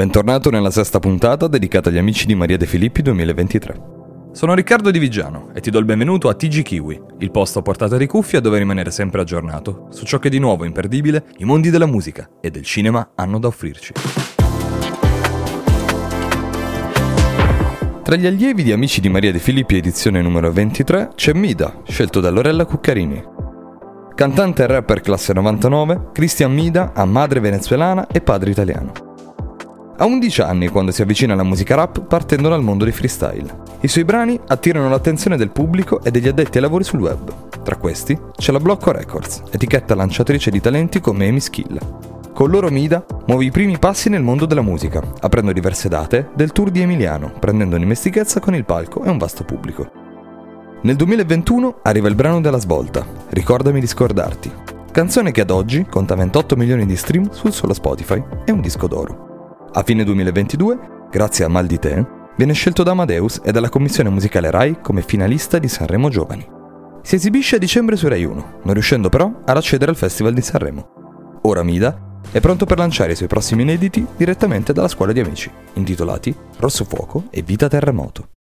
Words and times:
Bentornato 0.00 0.48
nella 0.48 0.70
sesta 0.70 0.98
puntata 0.98 1.46
dedicata 1.46 1.90
agli 1.90 1.98
amici 1.98 2.24
di 2.24 2.34
Maria 2.34 2.56
De 2.56 2.64
Filippi 2.64 3.02
2023. 3.02 3.82
Sono 4.32 4.54
Riccardo 4.54 4.90
Di 4.90 4.98
Vigiano 4.98 5.50
e 5.52 5.60
ti 5.60 5.68
do 5.68 5.78
il 5.78 5.84
benvenuto 5.84 6.30
a 6.30 6.34
TG 6.34 6.62
Kiwi, 6.62 7.02
il 7.18 7.30
posto 7.30 7.58
a 7.58 7.62
portata 7.62 7.98
di 7.98 8.06
cuffia 8.06 8.40
dove 8.40 8.56
rimanere 8.56 8.90
sempre 8.92 9.20
aggiornato 9.20 9.88
su 9.90 10.06
ciò 10.06 10.18
che 10.18 10.30
di 10.30 10.38
nuovo 10.38 10.64
imperdibile 10.64 11.26
i 11.36 11.44
mondi 11.44 11.68
della 11.68 11.84
musica 11.84 12.30
e 12.40 12.50
del 12.50 12.62
cinema 12.62 13.10
hanno 13.14 13.38
da 13.38 13.48
offrirci. 13.48 13.92
Tra 18.02 18.16
gli 18.16 18.24
allievi 18.24 18.62
di 18.62 18.72
Amici 18.72 19.02
di 19.02 19.10
Maria 19.10 19.32
De 19.32 19.38
Filippi 19.38 19.76
edizione 19.76 20.22
numero 20.22 20.50
23 20.50 21.10
c'è 21.14 21.34
Mida, 21.34 21.82
scelto 21.86 22.20
da 22.20 22.30
Lorella 22.30 22.64
Cuccarini. 22.64 23.22
Cantante 24.14 24.62
e 24.62 24.66
rapper 24.66 25.02
classe 25.02 25.34
99, 25.34 26.08
Christian 26.14 26.54
Mida 26.54 26.92
ha 26.94 27.04
madre 27.04 27.40
venezuelana 27.40 28.06
e 28.06 28.22
padre 28.22 28.50
italiano. 28.50 29.08
Ha 30.00 30.06
11 30.06 30.40
anni 30.40 30.68
quando 30.68 30.92
si 30.92 31.02
avvicina 31.02 31.34
alla 31.34 31.42
musica 31.42 31.74
rap 31.74 32.00
partendo 32.00 32.48
dal 32.48 32.62
mondo 32.62 32.84
dei 32.84 32.92
freestyle. 32.94 33.54
I 33.80 33.88
suoi 33.88 34.04
brani 34.04 34.40
attirano 34.46 34.88
l'attenzione 34.88 35.36
del 35.36 35.50
pubblico 35.50 36.02
e 36.02 36.10
degli 36.10 36.26
addetti 36.26 36.56
ai 36.56 36.62
lavori 36.62 36.84
sul 36.84 37.02
web. 37.02 37.60
Tra 37.62 37.76
questi 37.76 38.18
c'è 38.34 38.50
la 38.50 38.60
Blocco 38.60 38.92
Records, 38.92 39.42
etichetta 39.50 39.94
lanciatrice 39.94 40.50
di 40.50 40.58
talenti 40.58 41.00
come 41.00 41.28
Amy 41.28 41.40
Skill. 41.40 41.78
Con 42.32 42.48
loro 42.48 42.70
Mida 42.70 43.04
muove 43.26 43.44
i 43.44 43.50
primi 43.50 43.78
passi 43.78 44.08
nel 44.08 44.22
mondo 44.22 44.46
della 44.46 44.62
musica, 44.62 45.02
aprendo 45.20 45.52
diverse 45.52 45.90
date 45.90 46.30
del 46.34 46.52
tour 46.52 46.70
di 46.70 46.80
Emiliano, 46.80 47.32
prendendo 47.38 47.76
dimestichezza 47.76 48.40
con 48.40 48.54
il 48.54 48.64
palco 48.64 49.04
e 49.04 49.10
un 49.10 49.18
vasto 49.18 49.44
pubblico. 49.44 49.86
Nel 50.80 50.96
2021 50.96 51.80
arriva 51.82 52.08
il 52.08 52.14
brano 52.14 52.40
della 52.40 52.58
svolta, 52.58 53.04
Ricordami 53.28 53.80
di 53.80 53.86
scordarti, 53.86 54.50
canzone 54.92 55.30
che 55.30 55.42
ad 55.42 55.50
oggi 55.50 55.84
conta 55.84 56.14
28 56.14 56.56
milioni 56.56 56.86
di 56.86 56.96
stream 56.96 57.30
sul 57.32 57.52
solo 57.52 57.74
Spotify 57.74 58.24
e 58.46 58.50
un 58.50 58.62
disco 58.62 58.86
d'oro. 58.86 59.28
A 59.72 59.84
fine 59.84 60.02
2022, 60.02 61.06
grazie 61.12 61.44
a 61.44 61.48
Mal 61.48 61.66
di 61.66 61.78
Te, 61.78 62.04
viene 62.36 62.54
scelto 62.54 62.82
da 62.82 62.90
Amadeus 62.90 63.40
e 63.44 63.52
dalla 63.52 63.68
commissione 63.68 64.08
musicale 64.08 64.50
RAI 64.50 64.80
come 64.80 65.00
finalista 65.00 65.60
di 65.60 65.68
Sanremo 65.68 66.08
Giovani. 66.08 66.44
Si 67.02 67.14
esibisce 67.14 67.54
a 67.54 67.58
dicembre 67.60 67.94
su 67.94 68.08
Rai 68.08 68.24
1, 68.24 68.60
non 68.64 68.74
riuscendo 68.74 69.08
però 69.08 69.32
ad 69.44 69.56
accedere 69.56 69.92
al 69.92 69.96
Festival 69.96 70.34
di 70.34 70.42
Sanremo. 70.42 71.38
Ora 71.42 71.62
Mida 71.62 72.18
è 72.32 72.40
pronto 72.40 72.66
per 72.66 72.78
lanciare 72.78 73.12
i 73.12 73.16
suoi 73.16 73.28
prossimi 73.28 73.62
inediti 73.62 74.04
direttamente 74.16 74.72
dalla 74.72 74.88
scuola 74.88 75.12
di 75.12 75.20
amici, 75.20 75.48
intitolati 75.74 76.34
Rosso 76.56 76.84
Fuoco 76.84 77.26
e 77.30 77.42
Vita 77.42 77.68
Terremoto. 77.68 78.39